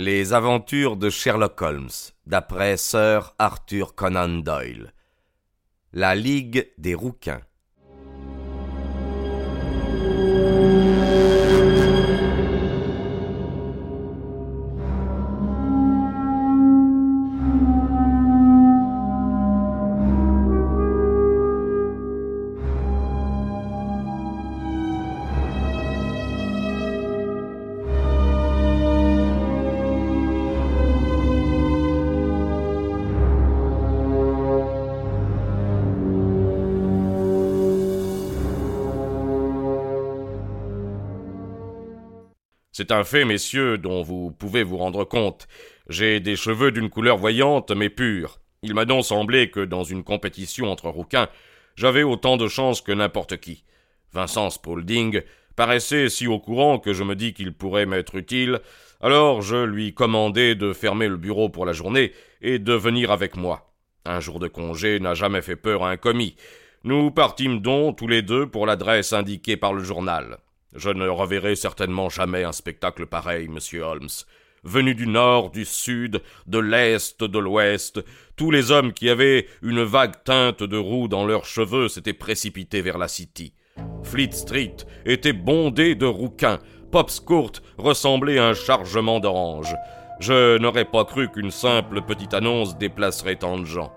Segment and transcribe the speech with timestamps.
[0.00, 1.90] Les aventures de Sherlock Holmes,
[2.24, 4.92] d'après Sir Arthur Conan Doyle.
[5.92, 7.40] La Ligue des rouquins.
[42.78, 45.48] C'est un fait, messieurs, dont vous pouvez vous rendre compte.
[45.88, 48.38] J'ai des cheveux d'une couleur voyante, mais pure.
[48.62, 51.26] Il m'a donc semblé que dans une compétition entre rouquins,
[51.74, 53.64] j'avais autant de chance que n'importe qui.
[54.12, 55.22] Vincent Spaulding
[55.56, 58.60] paraissait si au courant que je me dis qu'il pourrait m'être utile,
[59.00, 63.34] alors je lui commandai de fermer le bureau pour la journée et de venir avec
[63.34, 63.72] moi.
[64.04, 66.36] Un jour de congé n'a jamais fait peur à un commis.
[66.84, 70.38] Nous partîmes donc tous les deux pour l'adresse indiquée par le journal.
[70.74, 74.08] Je ne reverrai certainement jamais un spectacle pareil, monsieur Holmes.
[74.64, 78.04] Venus du nord, du sud, de l'est, de l'ouest,
[78.36, 82.82] tous les hommes qui avaient une vague teinte de roux dans leurs cheveux s'étaient précipités
[82.82, 83.54] vers la City.
[84.02, 86.58] Fleet Street était bondée de rouquins,
[86.90, 89.74] Pop's Court ressemblait à un chargement d'oranges.
[90.20, 93.92] Je n'aurais pas cru qu'une simple petite annonce déplacerait tant de gens.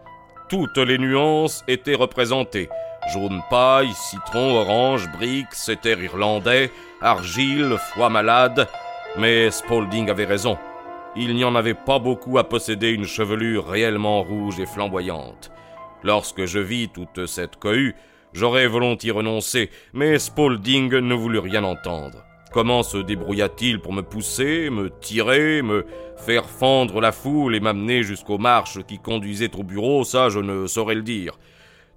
[0.49, 2.69] Toutes les nuances étaient représentées,
[3.09, 6.71] Jaune paille, citron, orange, brique, c'était irlandais,
[7.01, 8.67] argile, foie malade.
[9.17, 10.57] Mais Spaulding avait raison.
[11.15, 15.51] Il n'y en avait pas beaucoup à posséder une chevelure réellement rouge et flamboyante.
[16.03, 17.95] Lorsque je vis toute cette cohue,
[18.33, 22.23] j'aurais volontiers renoncé, mais Spaulding ne voulut rien entendre.
[22.53, 25.85] Comment se débrouilla-t-il pour me pousser, me tirer, me
[26.17, 30.67] faire fendre la foule et m'amener jusqu'aux marches qui conduisaient au bureau, ça je ne
[30.67, 31.39] saurais le dire.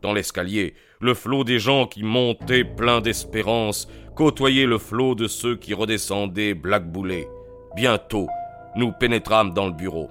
[0.01, 5.55] Dans l'escalier, le flot des gens qui montaient plein d'espérance côtoyait le flot de ceux
[5.55, 7.29] qui redescendaient blackboulés.
[7.77, 8.27] Bientôt,
[8.75, 10.09] nous pénétrâmes dans le bureau.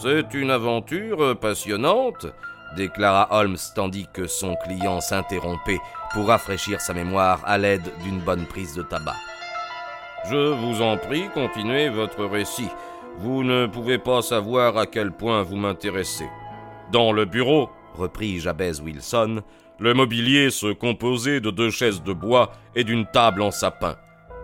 [0.00, 2.28] C'est une aventure passionnante,
[2.76, 5.80] déclara Holmes tandis que son client s'interrompait
[6.12, 9.16] pour rafraîchir sa mémoire à l'aide d'une bonne prise de tabac.
[10.30, 12.68] Je vous en prie, continuez votre récit.
[13.18, 16.28] Vous ne pouvez pas savoir à quel point vous m'intéressez.
[16.92, 19.42] Dans le bureau, reprit Jabez Wilson,
[19.82, 23.96] le mobilier se composait de deux chaises de bois et d'une table en sapin.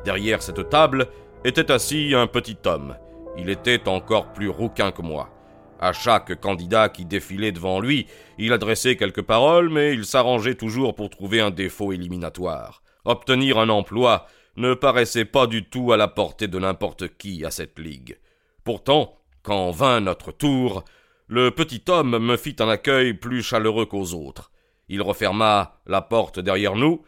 [0.04, 1.06] Derrière cette table
[1.44, 2.96] était assis un petit homme.
[3.36, 5.30] Il était encore plus rouquin que moi.
[5.78, 10.96] À chaque candidat qui défilait devant lui, il adressait quelques paroles, mais il s'arrangeait toujours
[10.96, 12.82] pour trouver un défaut éliminatoire.
[13.04, 14.26] Obtenir un emploi
[14.56, 18.18] ne paraissait pas du tout à la portée de n'importe qui à cette ligue.
[18.64, 20.84] Pourtant, quand vint notre tour,
[21.28, 24.50] le petit homme me fit un accueil plus chaleureux qu'aux autres.
[24.88, 27.02] Il referma la porte derrière nous.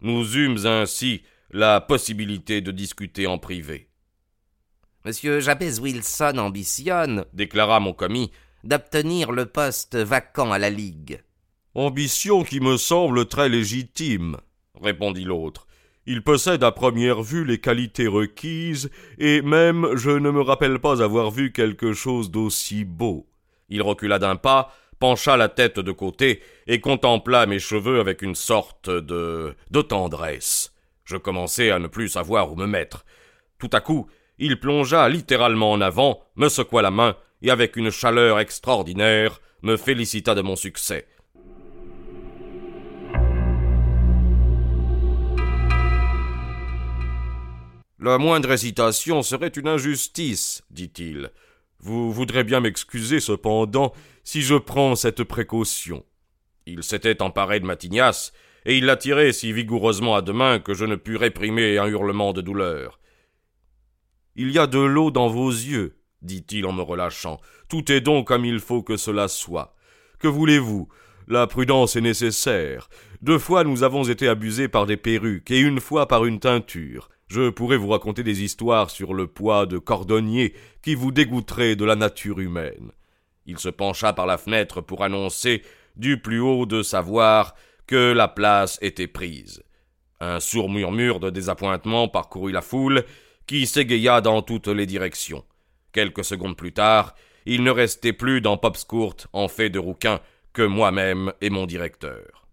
[0.00, 3.88] Nous eûmes ainsi la possibilité de discuter en privé.
[5.04, 8.30] Monsieur Jabez Wilson ambitionne, déclara mon commis,
[8.64, 11.22] d'obtenir le poste vacant à la Ligue.
[11.74, 14.38] Ambition qui me semble très légitime,
[14.80, 15.66] répondit l'autre.
[16.06, 21.02] Il possède à première vue les qualités requises, et même je ne me rappelle pas
[21.02, 23.26] avoir vu quelque chose d'aussi beau.
[23.68, 28.34] Il recula d'un pas, pencha la tête de côté et contempla mes cheveux avec une
[28.34, 30.72] sorte de de tendresse.
[31.04, 33.04] Je commençai à ne plus savoir où me mettre.
[33.58, 34.08] Tout à coup,
[34.38, 39.76] il plongea littéralement en avant, me secoua la main et avec une chaleur extraordinaire me
[39.76, 41.06] félicita de mon succès.
[47.98, 51.32] La moindre hésitation serait une injustice, dit-il.
[51.86, 53.92] Vous voudrez bien m'excuser cependant
[54.24, 56.04] si je prends cette précaution.
[56.66, 58.32] Il s'était emparé de ma tignasse,
[58.64, 61.86] et il la tirait si vigoureusement à deux mains que je ne pus réprimer un
[61.86, 62.98] hurlement de douleur.
[64.34, 67.40] Il y a de l'eau dans vos yeux, dit-il en me relâchant.
[67.68, 69.76] Tout est donc comme il faut que cela soit.
[70.18, 70.88] Que voulez-vous?
[71.28, 72.88] La prudence est nécessaire.
[73.22, 77.10] Deux fois nous avons été abusés par des perruques, et une fois par une teinture.
[77.28, 81.84] Je pourrais vous raconter des histoires sur le poids de cordonnier qui vous dégoûteraient de
[81.84, 82.92] la nature humaine.
[83.46, 85.62] Il se pencha par la fenêtre pour annoncer,
[85.96, 87.54] du plus haut de savoir,
[87.86, 89.62] que la place était prise.
[90.20, 93.04] Un sourd murmure de désappointement parcourut la foule,
[93.46, 95.44] qui s'égaya dans toutes les directions.
[95.92, 97.14] Quelques secondes plus tard,
[97.44, 100.20] il ne restait plus dans Pop's Court, en fait de rouquin,
[100.52, 102.48] que moi-même et mon directeur.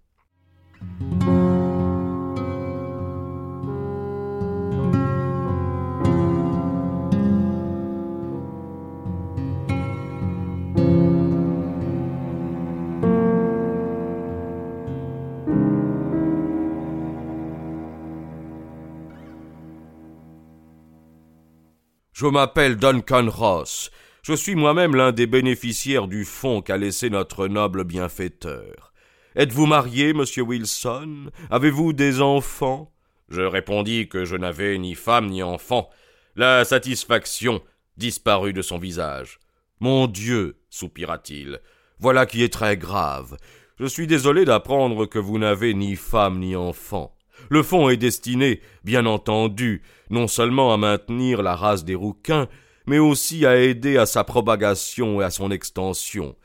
[22.24, 23.92] Je m'appelle Duncan Ross.
[24.22, 28.94] Je suis moi-même l'un des bénéficiaires du fonds qu'a laissé notre noble bienfaiteur.
[29.36, 31.32] Êtes-vous marié, monsieur Wilson?
[31.50, 32.94] Avez-vous des enfants?
[33.28, 35.90] Je répondis que je n'avais ni femme ni enfant.
[36.38, 37.62] La satisfaction
[37.98, 39.40] disparut de son visage.
[39.82, 41.60] Mon Dieu, soupira-t-il,
[42.00, 43.36] voilà qui est très grave.
[43.82, 47.13] Je suis désolé d'apprendre que vous n'avez ni femme ni enfant.
[47.50, 52.48] Le fonds est destiné, bien entendu, non seulement à maintenir la race des rouquins,
[52.86, 56.36] mais aussi à aider à sa propagation et à son extension.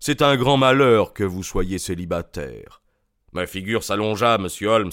[0.00, 2.82] C'est un grand malheur que vous soyez célibataire.
[3.32, 4.92] Ma figure s'allongea, monsieur Holmes.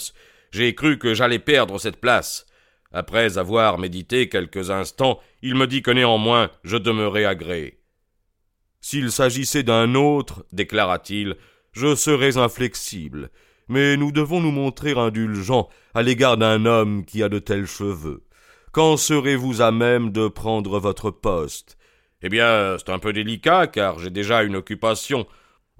[0.51, 2.45] J'ai cru que j'allais perdre cette place.
[2.91, 7.79] Après avoir médité quelques instants, il me dit que néanmoins je demeurais agréé.
[8.81, 11.37] S'il s'agissait d'un autre, déclara-t-il,
[11.71, 13.31] je serais inflexible,
[13.67, 18.23] mais nous devons nous montrer indulgents à l'égard d'un homme qui a de tels cheveux.
[18.71, 21.77] Quand serez-vous à même de prendre votre poste?
[22.21, 25.27] Eh bien, c'est un peu délicat, car j'ai déjà une occupation.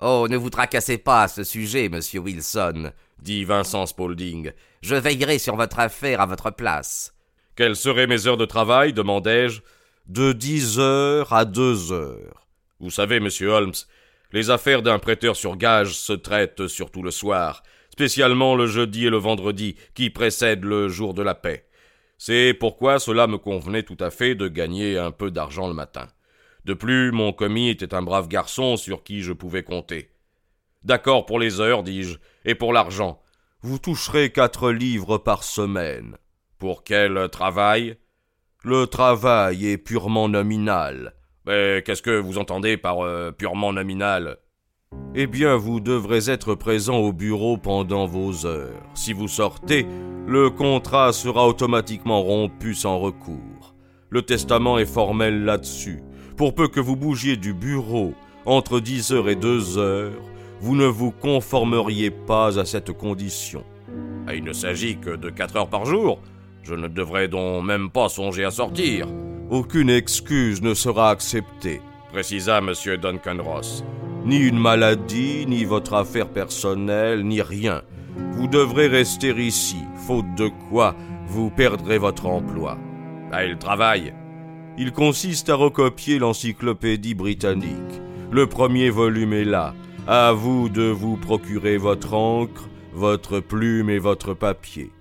[0.02, 2.92] Oh, ne vous tracassez pas à ce sujet, monsieur Wilson,
[3.22, 4.52] dit Vincent Spaulding.
[4.82, 7.14] Je veillerai sur votre affaire à votre place.
[7.56, 9.62] Quelles seraient mes heures de travail demandai-je.
[10.08, 12.46] De dix heures à deux heures.
[12.82, 13.74] Vous savez, monsieur Holmes,
[14.34, 19.12] les affaires d'un prêteur sur gage se traitent surtout le soir, spécialement le jeudi et
[19.12, 21.68] le vendredi, qui précèdent le jour de la paix.
[22.18, 26.07] C'est pourquoi cela me convenait tout à fait de gagner un peu d'argent le matin.
[26.66, 30.10] De plus, mon commis était un brave garçon sur qui je pouvais compter.
[30.84, 33.22] D'accord pour les heures, dis-je, et pour l'argent.
[33.62, 36.18] Vous toucherez quatre livres par semaine.
[36.57, 37.98] Pour quel travail?
[38.63, 41.13] Le travail est purement nominal.
[41.46, 44.39] Mais qu'est-ce que vous entendez par euh, purement nominal?
[45.16, 48.81] Eh bien, vous devrez être présent au bureau pendant vos heures.
[48.95, 49.86] Si vous sortez,
[50.25, 53.75] le contrat sera automatiquement rompu sans recours.
[54.10, 56.01] Le testament est formel là-dessus.
[56.36, 58.13] Pour peu que vous bougiez du bureau
[58.45, 60.22] entre 10 heures et 2 heures,
[60.60, 63.63] vous ne vous conformeriez pas à cette condition.
[64.28, 66.19] Ah, il ne s'agit que de 4 heures par jour.
[66.63, 69.07] Je ne devrais donc même pas songer à sortir.
[69.50, 71.81] Aucune excuse ne sera acceptée,
[72.12, 72.72] précisa M.
[73.00, 73.84] Duncan Ross.
[74.25, 77.81] Ni une maladie, ni votre affaire personnelle, ni rien.
[78.31, 79.78] Vous devrez rester ici,
[80.08, 80.96] faute de quoi
[81.28, 82.78] vous perdrez votre emploi.
[83.31, 84.14] Ah, il travaille.
[84.78, 88.02] Il consiste à recopier l'encyclopédie britannique.
[88.31, 89.74] Le premier volume est là.
[90.08, 94.92] À vous de vous procurer votre encre, votre plume et votre papier.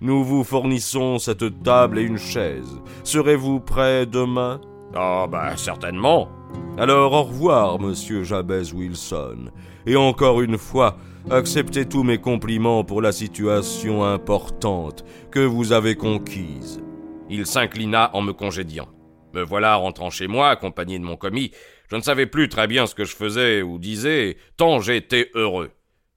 [0.00, 2.80] Nous vous fournissons cette table et une chaise.
[3.04, 4.60] Serez-vous prêt demain?
[4.94, 6.28] Ah, ben certainement.
[6.78, 9.50] Alors au revoir, monsieur Jabez Wilson.
[9.84, 10.96] Et encore une fois,
[11.30, 16.80] acceptez tous mes compliments pour la situation importante que vous avez conquise.
[17.28, 18.88] Il s'inclina en me congédiant.
[19.34, 21.52] Me voilà rentrant chez moi, accompagné de mon commis.
[21.90, 25.70] Je ne savais plus très bien ce que je faisais ou disais, tant j'étais heureux.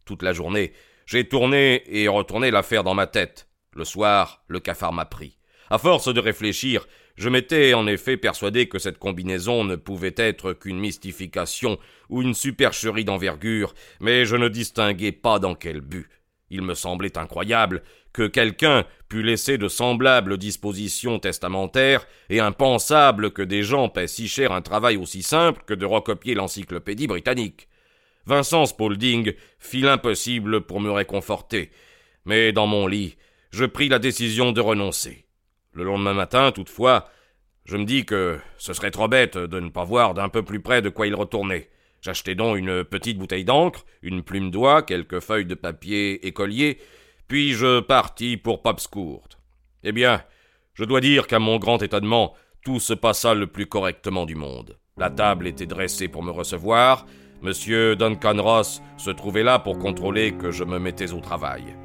[0.06, 0.72] Toute la journée,
[1.06, 3.50] j'ai tourné et retourné l'affaire dans ma tête.
[3.74, 5.38] Le soir, le cafard m'a pris.
[5.70, 10.54] À force de réfléchir, je m'étais en effet persuadé que cette combinaison ne pouvait être
[10.54, 11.80] qu'une mystification
[12.10, 16.10] ou une supercherie d'envergure, mais je ne distinguais pas dans quel but.
[16.50, 17.82] Il me semblait incroyable
[18.14, 24.28] que quelqu'un pût laisser de semblables dispositions testamentaires et impensable que des gens paient si
[24.28, 27.68] cher un travail aussi simple que de recopier l'encyclopédie britannique.
[28.26, 31.72] Vincent Spaulding fit l'impossible pour me réconforter,
[32.26, 33.18] mais dans mon lit,
[33.52, 35.25] je pris la décision de renoncer.
[35.76, 37.10] Le lendemain matin, toutefois,
[37.66, 40.62] je me dis que ce serait trop bête de ne pas voir d'un peu plus
[40.62, 41.70] près de quoi il retournait.
[42.02, 46.80] J'achetai donc une petite bouteille d'encre, une plume d'oie, quelques feuilles de papier écolier,
[47.28, 49.28] puis je partis pour Popscourt.
[49.84, 50.24] Eh bien,
[50.76, 54.78] je dois dire qu'à mon grand étonnement, tout se passa le plus correctement du monde.
[54.96, 57.06] La table était dressée pour me recevoir,
[57.42, 61.76] Monsieur Duncan Ross se trouvait là pour contrôler que je me mettais au travail.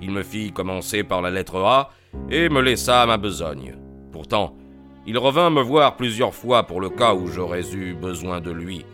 [0.00, 1.90] Il me fit commencer par la lettre A
[2.30, 3.76] et me laissa à ma besogne.
[4.12, 4.56] Pourtant,
[5.06, 8.84] il revint me voir plusieurs fois pour le cas où j'aurais eu besoin de lui.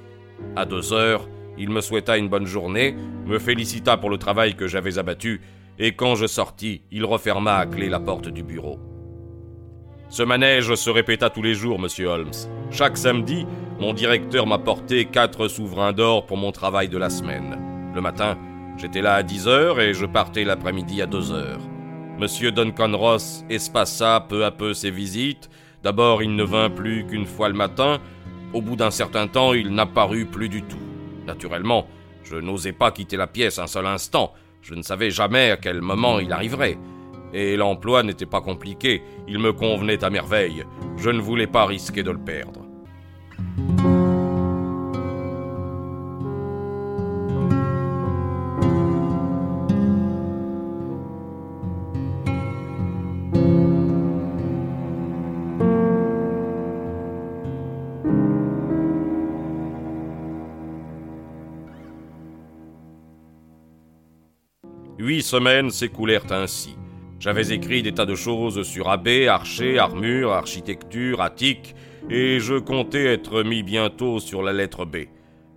[0.55, 2.95] À deux heures, il me souhaita une bonne journée,
[3.27, 5.41] me félicita pour le travail que j'avais abattu,
[5.79, 8.79] et quand je sortis, il referma à clé la porte du bureau.
[10.09, 12.31] Ce manège se répéta tous les jours, monsieur Holmes.
[12.71, 13.47] Chaque samedi,
[13.81, 17.59] mon directeur m'apportait quatre souverains d'or pour mon travail de la semaine.
[17.95, 18.39] Le matin,
[18.77, 21.61] J'étais là à 10 heures et je partais l'après-midi à 2 heures.
[22.19, 25.51] Monsieur Duncan Ross espaça peu à peu ses visites.
[25.83, 27.99] D'abord, il ne vint plus qu'une fois le matin.
[28.55, 30.79] Au bout d'un certain temps, il n'apparut plus du tout.
[31.27, 31.87] Naturellement,
[32.23, 34.33] je n'osais pas quitter la pièce un seul instant.
[34.63, 36.79] Je ne savais jamais à quel moment il arriverait.
[37.35, 40.65] Et l'emploi n'était pas compliqué, il me convenait à merveille.
[40.97, 42.63] Je ne voulais pas risquer de le perdre.
[64.99, 66.75] Huit semaines s'écoulèrent ainsi.
[67.21, 71.75] J'avais écrit des tas de choses sur abbé, archer, armure, architecture, attique,
[72.09, 75.09] et je comptais être mis bientôt sur la lettre B.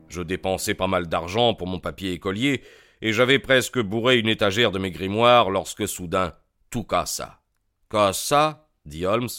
[0.10, 2.64] Je dépensais pas mal d'argent pour mon papier écolier,
[3.02, 6.34] et j'avais presque bourré une étagère de mes grimoires lorsque soudain
[6.70, 7.40] tout cassa.
[7.90, 9.30] Cassa dit Holmes.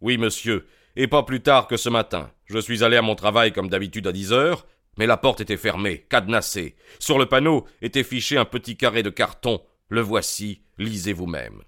[0.00, 0.66] Oui, monsieur,
[0.96, 2.30] et pas plus tard que ce matin.
[2.46, 4.66] Je suis allé à mon travail comme d'habitude à dix heures,
[4.98, 6.76] mais la porte était fermée, cadenassée.
[6.98, 9.62] Sur le panneau était fiché un petit carré de carton.
[9.88, 11.62] Le voici, lisez vous-même.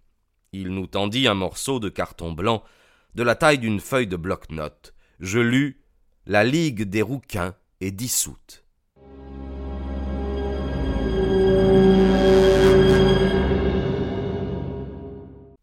[0.53, 2.63] Il nous tendit un morceau de carton blanc,
[3.15, 4.95] de la taille d'une feuille de bloc-notes.
[5.21, 5.81] Je lus
[6.27, 8.65] La Ligue des rouquins est dissoute.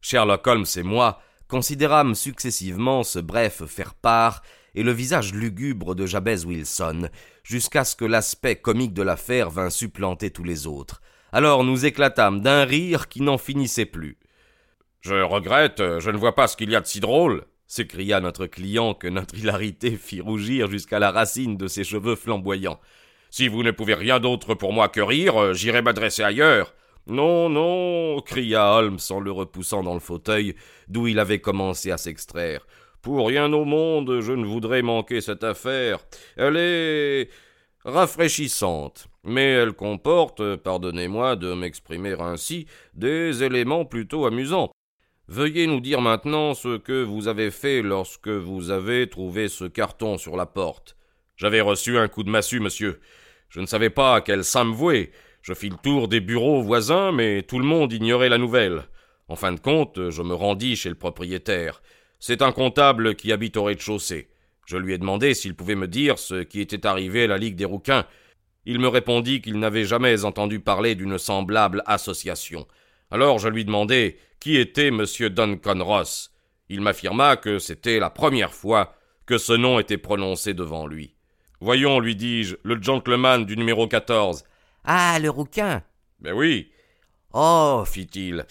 [0.01, 4.41] Sherlock Holmes et moi considérâmes successivement ce bref faire-part
[4.75, 7.10] et le visage lugubre de Jabez Wilson,
[7.44, 11.01] jusqu'à ce que l'aspect comique de l'affaire vint supplanter tous les autres.
[11.32, 14.18] Alors nous éclatâmes d'un rire qui n'en finissait plus.
[15.01, 18.48] Je regrette, je ne vois pas ce qu'il y a de si drôle, s'écria notre
[18.48, 22.80] client que notre hilarité fit rougir jusqu'à la racine de ses cheveux flamboyants.
[23.30, 26.74] Si vous ne pouvez rien d'autre pour moi que rire, j'irai m'adresser ailleurs.
[27.08, 30.56] Non, non, cria Holmes en le repoussant dans le fauteuil,
[30.88, 32.68] d'où il avait commencé à s'extraire.
[33.01, 36.00] Pour rien au monde, je ne voudrais manquer cette affaire.
[36.38, 37.29] Elle est
[37.84, 44.72] rafraîchissante, mais elle comporte, pardonnez-moi de m'exprimer ainsi, des éléments plutôt amusants.
[45.27, 50.17] Veuillez nous dire maintenant ce que vous avez fait lorsque vous avez trouvé ce carton
[50.17, 50.96] sur la porte.
[51.38, 53.00] J'avais reçu un coup de massue, monsieur.
[53.50, 55.12] Je ne savais pas à quel me vouer.
[55.41, 58.84] Je fis le tour des bureaux voisins, mais tout le monde ignorait la nouvelle.
[59.27, 61.81] En fin de compte, je me rendis chez le propriétaire.
[62.24, 64.30] C'est un comptable qui habite au rez-de-chaussée.
[64.68, 67.56] Je lui ai demandé s'il pouvait me dire ce qui était arrivé à la Ligue
[67.56, 68.06] des rouquins.
[68.68, 72.68] Il me répondit qu'il n'avait jamais entendu parler d'une semblable association.
[73.10, 75.04] Alors je lui demandai qui était M.
[75.32, 76.32] Duncan Ross.
[76.70, 78.94] Il m'affirma que c'était la première fois
[79.25, 81.16] que ce nom était prononcé devant lui.
[81.60, 84.44] Voyons, lui dis-je, le gentleman du numéro 14.
[84.84, 85.82] Ah, le rouquin.
[86.20, 86.72] Ben oui.
[87.34, 88.46] Oh, fit-il.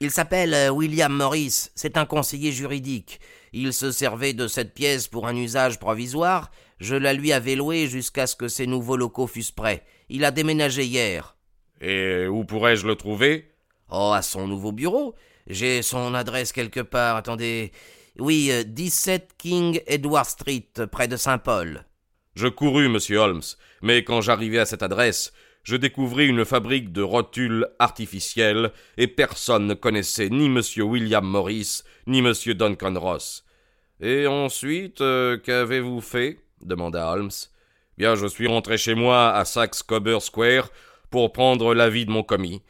[0.00, 3.18] Il s'appelle euh, William Morris, c'est un conseiller juridique.
[3.52, 7.88] Il se servait de cette pièce pour un usage provisoire, je la lui avais louée
[7.88, 9.84] jusqu'à ce que ses nouveaux locaux fussent prêts.
[10.08, 11.34] Il a déménagé hier.
[11.80, 13.50] Et où pourrais-je le trouver?
[13.90, 15.16] Oh, à son nouveau bureau.
[15.48, 17.72] J'ai son adresse quelque part, attendez.
[18.20, 21.84] Oui, 17 euh, King Edward Street, près de Saint-Paul.
[22.36, 23.42] Je courus, monsieur Holmes,
[23.82, 25.32] mais quand j'arrivai à cette adresse,
[25.68, 30.62] je découvris une fabrique de rotules artificielles, et personne ne connaissait ni M.
[30.78, 32.32] William Morris, ni M.
[32.54, 33.44] Duncan Ross.
[34.00, 36.38] Et ensuite, euh, qu'avez-vous fait?
[36.62, 37.36] demanda Holmes.
[37.98, 40.70] Bien, je suis rentré chez moi à Saxe Coburn Square
[41.10, 42.62] pour prendre l'avis de mon commis,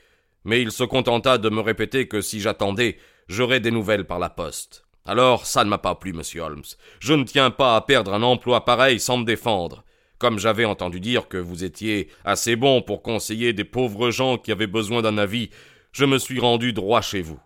[0.43, 4.28] mais il se contenta de me répéter que si j'attendais, j'aurais des nouvelles par la
[4.28, 4.85] poste.
[5.05, 6.64] Alors, ça ne m'a pas plu, monsieur Holmes.
[6.99, 9.85] Je ne tiens pas à perdre un emploi pareil sans me défendre.
[10.19, 14.51] Comme j'avais entendu dire que vous étiez assez bon pour conseiller des pauvres gens qui
[14.51, 15.51] avaient besoin d'un avis,
[15.93, 17.41] je me suis rendu droit chez vous.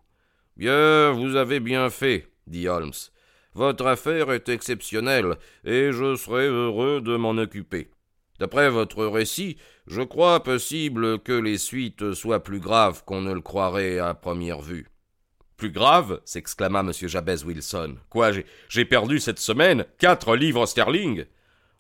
[0.57, 2.93] Bien, vous avez bien fait, dit Holmes.
[3.55, 7.91] Votre affaire est exceptionnelle, et je serai heureux de m'en occuper.
[8.39, 13.43] D'après votre récit, je crois possible que les suites soient plus graves qu'on ne le
[13.43, 14.89] croirait à première vue.
[15.59, 16.93] Plus grave s'exclama M.
[16.93, 17.97] Jabez Wilson.
[18.09, 18.31] Quoi,
[18.69, 21.27] j'ai perdu cette semaine quatre livres sterling?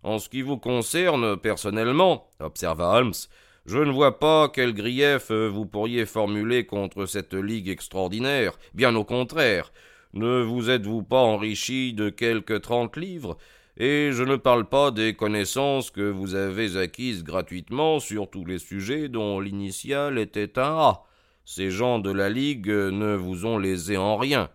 [0.02, 3.12] En ce qui vous concerne personnellement, observa Holmes,
[3.66, 8.58] je ne vois pas quel grief vous pourriez formuler contre cette ligue extraordinaire.
[8.74, 9.72] Bien au contraire.
[10.14, 13.38] Ne vous êtes-vous pas enrichi de quelques trente livres?
[13.78, 18.58] Et je ne parle pas des connaissances que vous avez acquises gratuitement sur tous les
[18.58, 21.02] sujets dont l'initiale était un A.
[21.44, 24.50] Ces gens de la Ligue ne vous ont lésé en rien.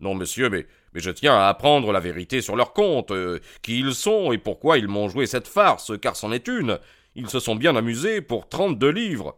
[0.00, 3.80] Non, monsieur, mais mais je tiens à apprendre la vérité sur leur compte, euh, qui
[3.80, 6.78] ils sont et pourquoi ils m'ont joué cette farce, car c'en est une.
[7.14, 9.36] Ils se sont bien amusés pour trente-deux livres.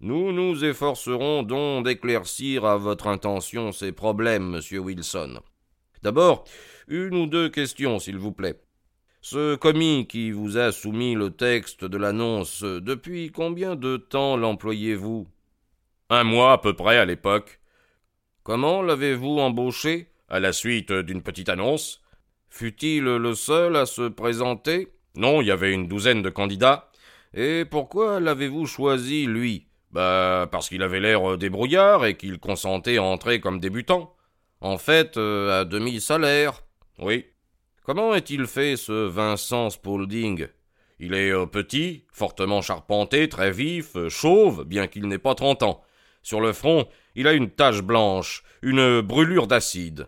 [0.00, 5.40] Nous nous efforcerons donc d'éclaircir à votre intention ces problèmes, monsieur Wilson.
[6.02, 6.44] D'abord,
[6.88, 8.58] une ou deux questions, s'il vous plaît.
[9.20, 15.28] Ce commis qui vous a soumis le texte de l'annonce, depuis combien de temps l'employez-vous?
[16.08, 17.60] Un mois à peu près à l'époque.
[18.42, 20.09] Comment l'avez-vous embauché?
[20.30, 22.00] À la suite d'une petite annonce.
[22.48, 24.88] Fut-il le seul à se présenter?
[25.16, 26.90] Non, il y avait une douzaine de candidats.
[27.34, 29.66] Et pourquoi l'avez-vous choisi, lui?
[29.90, 34.14] Bah, parce qu'il avait l'air débrouillard et qu'il consentait à entrer comme débutant.
[34.60, 36.62] En fait, euh, à demi-salaire.
[36.98, 37.26] Oui.
[37.82, 40.46] Comment est-il fait, ce Vincent Spaulding?
[41.00, 45.62] Il est euh, petit, fortement charpenté, très vif, euh, chauve, bien qu'il n'ait pas trente
[45.64, 45.82] ans.
[46.22, 50.06] Sur le front, il a une tache blanche, une brûlure d'acide.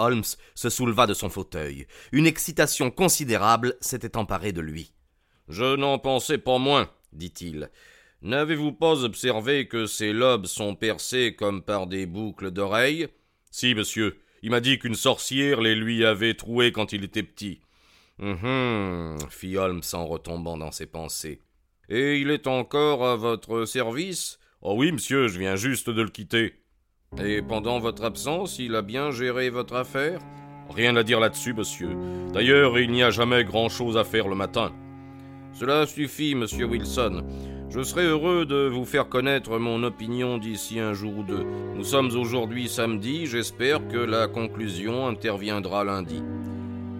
[0.00, 1.86] Holmes se souleva de son fauteuil.
[2.12, 4.92] Une excitation considérable s'était emparée de lui.
[5.48, 7.70] Je n'en pensais pas moins, dit-il.
[8.22, 13.08] N'avez-vous pas observé que ses lobes sont percés comme par des boucles d'oreilles?
[13.50, 14.20] Si, monsieur.
[14.42, 17.60] Il m'a dit qu'une sorcière les lui avait troués quand il était petit.
[18.18, 21.40] Hum, fit Holmes en retombant dans ses pensées.
[21.88, 26.10] Et il est encore à votre service Oh oui, monsieur, je viens juste de le
[26.10, 26.59] quitter.
[27.18, 30.20] Et pendant votre absence, il a bien géré votre affaire?
[30.72, 31.90] Rien à dire là-dessus, monsieur.
[32.32, 34.70] D'ailleurs, il n'y a jamais grand-chose à faire le matin.
[35.52, 37.24] Cela suffit, monsieur Wilson.
[37.68, 41.44] Je serai heureux de vous faire connaître mon opinion d'ici un jour ou deux.
[41.74, 46.22] Nous sommes aujourd'hui samedi, j'espère que la conclusion interviendra lundi.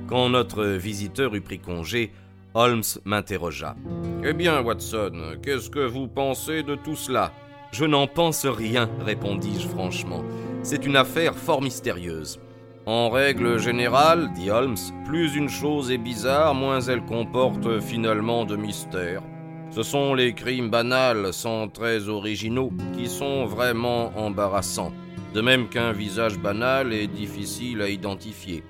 [0.09, 2.11] Quand notre visiteur eut pris congé,
[2.55, 3.77] Holmes m'interrogea.
[4.25, 7.33] Eh bien, Watson, qu'est-ce que vous pensez de tout cela?
[7.73, 10.25] Je n'en pense rien, répondis-je franchement.
[10.63, 12.41] C'est une affaire fort mystérieuse.
[12.85, 18.57] En règle générale, dit Holmes, plus une chose est bizarre, moins elle comporte finalement de
[18.57, 19.23] mystère.
[19.71, 24.93] Ce sont les crimes banals sans traits originaux qui sont vraiment embarrassants,
[25.33, 28.65] de même qu'un visage banal est difficile à identifier.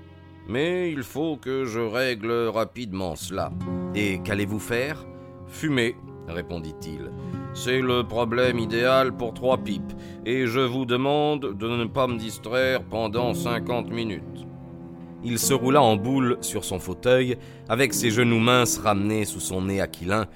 [0.47, 3.51] Mais il faut que je règle rapidement cela.
[3.95, 5.03] Et qu'allez-vous faire?
[5.47, 5.95] Fumer,
[6.27, 7.11] répondit-il.
[7.53, 9.93] C'est le problème idéal pour trois pipes,
[10.25, 14.47] et je vous demande de ne pas me distraire pendant cinquante minutes.
[15.23, 17.37] Il se roula en boule sur son fauteuil,
[17.67, 20.27] avec ses genoux minces ramenés sous son nez aquilin,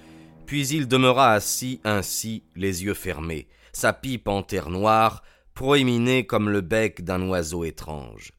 [0.45, 5.23] puis il demeura assis ainsi, les yeux fermés, sa pipe en terre noire,
[5.53, 8.33] proéminée comme le bec d'un oiseau étrange.